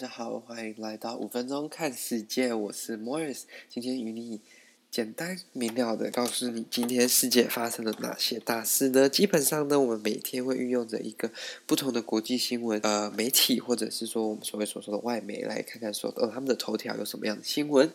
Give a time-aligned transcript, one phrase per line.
[0.00, 4.40] 大家好，欢迎来到五分钟看世界，我是 Morris，今天与你
[4.90, 9.10] 简单明了的告诉你今天世界发生了哪些大事呢？
[9.10, 11.30] 基本上呢，我们每天会运用着一个
[11.66, 17.92] 不同的国际新闻呃媒体，或者是说我们所谓所说的外媒来看看说呃他们的头条有什么样的新闻。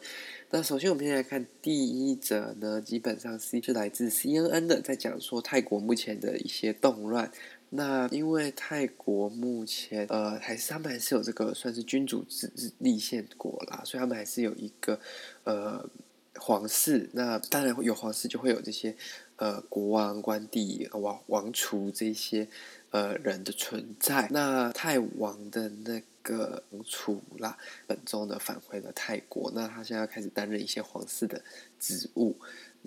[0.52, 7.32] 那首先我们先来看第一则呢，基本上是是来自 CNN 的，在讲说泰国目前的一些动乱。
[7.70, 15.00] 那因为泰国目前呃还是他们还是有这个算是君主制立宪国啦，所以他们还是有一个
[15.44, 15.90] 呃
[16.36, 17.10] 皇室。
[17.14, 18.96] 那当然有皇室就会有这些
[19.38, 22.48] 呃国王、官邸、王王储这些
[22.92, 24.28] 呃人的存在。
[24.32, 27.58] 那泰王的那个王储啦，
[27.88, 31.42] 本周呢返回了泰国，那他现在开始担任一些皇室的
[31.80, 32.38] 职务。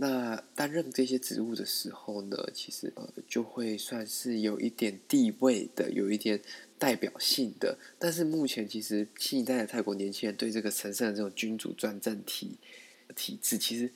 [0.00, 6.40] 那担任这些职务的时候呢，其实呃就会算是有一点地位的，有一点
[6.78, 7.76] 代表性的。
[7.98, 12.58] 但是目前其实新一代的泰国年轻人对这个神圣的这种君主专政体
[13.16, 13.90] 体制，其实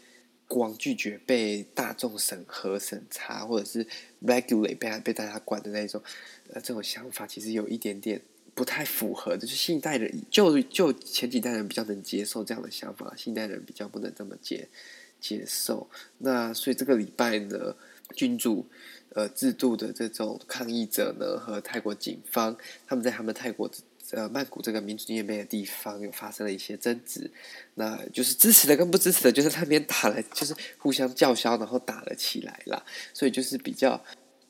[0.48, 3.86] 光拒绝被大众审核审查，或者是
[4.24, 6.02] regulate 被被大家管的那种
[6.52, 8.20] 呃这种想法，其实有一点点
[8.56, 9.38] 不太符合的。
[9.38, 14.68] 就是新一代人就就前几代人比较能接受这样的想法，新一代人比较不能这么接。
[15.22, 15.88] 接受。
[16.18, 17.74] 那所以这个礼拜呢，
[18.14, 18.66] 君主
[19.14, 22.54] 呃制度的这种抗议者呢，和泰国警方，
[22.86, 23.70] 他们在他们泰国
[24.10, 27.30] 呃曼谷这个民主纪念碑的地方有发生了一些争执，
[27.76, 32.84] 那就是支持的跟不支持的，就是那边打了，就是互相叫嚣，然后打了起来啦。
[33.14, 34.04] 所以就是比较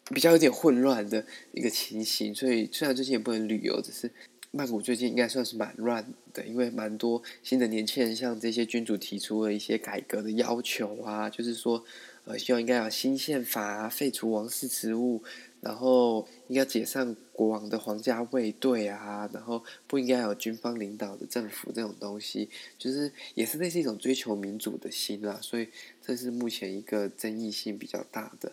[0.07, 2.35] 比较有点混乱的一个情形。
[2.35, 4.11] 所以虽然最近也不能旅游，只是。
[4.55, 11.83] 曼谷最近应该算是蛮乱的，因为蛮多新的年轻人向这些君主提出了一些改革的要求啊，就是说，
[12.27, 15.23] 呃，希望应该要新宪法啊，废除王室职务，
[15.63, 25.69] 然后应该解散国王的皇家卫队啊，然后不应该有军方领导的政府这种东西，就是也是类似一种追求民主的心啦，所以
[26.03, 28.53] 这是目前一个争议性比较大的。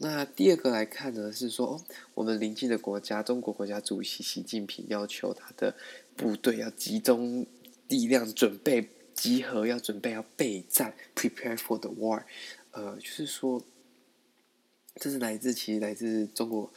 [0.00, 5.74] 那第二个来看呢，是说，哦，我们邻近的国家，中国国家主席习近平要求他的
[6.14, 7.44] 部队要集中
[7.88, 12.22] 力量，准备集合，要准备要备战，prepare for the war。
[12.70, 13.60] 呃，就是说，
[14.94, 16.72] 这是来自其实来自中国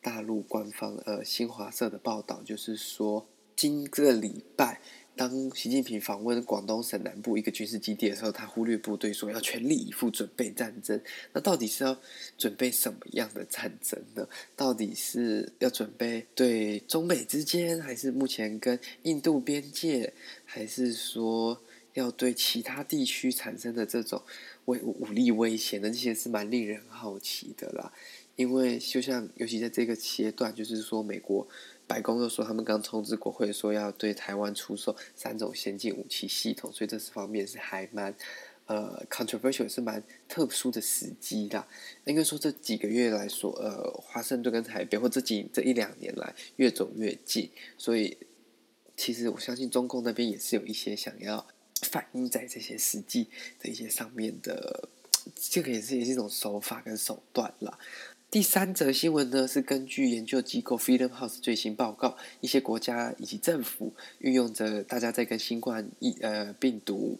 [0.00, 3.26] 大陆官方呃新华社的报道，就是说，
[3.56, 4.80] 今个礼拜。
[5.16, 11.00] 当习近平访问广东省南部一个军事基地的时候，他忽略部队说要全力以赴准备战争。
[11.32, 11.96] 那到底是要
[12.36, 14.26] 准备什么样的战争呢？
[14.56, 20.12] 到底是要准备对中美之间，还是目前跟印度边界，
[20.44, 21.62] 还是说
[21.92, 24.20] 要对其他地区产生的这种
[24.64, 25.88] 威武力威胁呢？
[25.90, 27.92] 这些是蛮令人好奇的啦。
[28.34, 31.46] 因为就像尤其在这个阶段，就是说美国。
[31.86, 38.14] 白宫又说，他们刚通知国会说要对台湾出售三种先进武器系统，所以这是方面是还蛮
[38.66, 41.68] 呃 controversial，是蛮特殊的时机啦。
[42.06, 48.16] 应该说这几个月来说，呃，华盛顿跟台北或这几这一两年来越走越近，所以
[48.96, 51.46] 其实我相信中共那边也是有一些想要
[51.82, 53.28] 反映在这些实际
[53.60, 54.88] 的一些上面的，
[55.36, 57.78] 这个也是也是一种手法跟手段啦。
[58.34, 67.16] 第三则新闻呢，是根据研究机构 Freedom House 最新报告，一些国家以及政府运用着大家在跟新冠疫呃病毒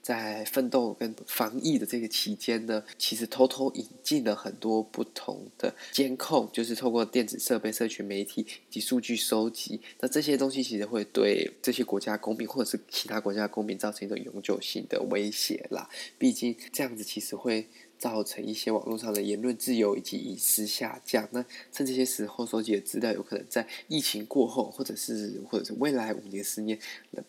[0.00, 15.90] 在奋斗跟防疫的这个期间呢，其实偷偷引进了很多不同的监控，就是透过电子设备、社群媒体以及数据收集，那这些东西其实会对这些国家公民或者是其他国家公民造成一种永久性的威胁啦。
[16.16, 17.68] 毕竟这样子其实会。
[17.98, 21.28] 造成一些网络上的言论自由以及隐私下降。
[21.32, 26.78] 那趁这些时候收集的资料，有可能在疫情过后，或者是或者是未来五年、十年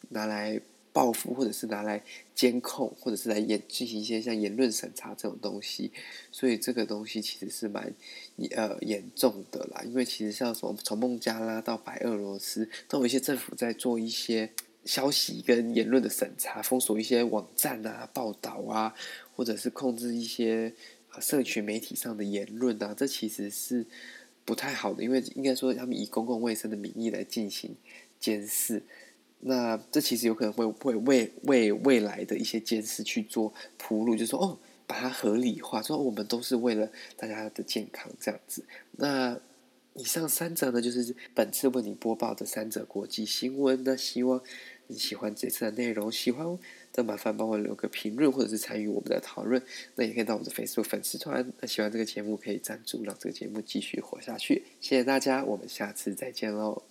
[0.09, 0.59] 拿来
[0.91, 2.01] 报复，或者是拿来
[2.33, 5.91] 监控，或者是来演进行一些像言论审查这种东西。
[6.31, 7.93] 所以这个东西其实是蛮
[8.51, 9.81] 呃严重的啦。
[9.85, 14.49] 因为其实像什么从孟加拉到白俄罗斯，都有一些政府在做一些
[14.85, 18.95] 消息跟言论的审查，封锁一些网站啊、报道啊。
[19.37, 20.73] 或者是控制一些
[21.19, 23.85] 社群媒体上的言论啊，这其实是
[24.45, 27.75] 不太好的，因为应该说他们以公共卫生的名义来进行
[28.17, 28.81] 监视，
[29.41, 34.57] 那这其实有可能会会为为未来的一些监视去做铺路，就说哦，
[34.87, 38.63] 把它合理化，说我们都是为了大家的健康这样子。
[38.93, 39.37] 那
[39.95, 43.81] 以上三则呢，就是本次为你播报的三则国际新闻。
[43.83, 44.41] 那希望
[44.87, 46.57] 你喜欢这次的内容，喜欢。
[46.95, 49.61] 那麻烦帮我留个评论，或者是参与我们的讨论。
[49.95, 51.51] 那也可以到我们的 Facebook 粉丝团。
[51.59, 54.63] 那喜欢这个节目，可以赞助，让这个节目继续活下去。
[54.79, 56.83] 谢谢大家，我们下次再见喽。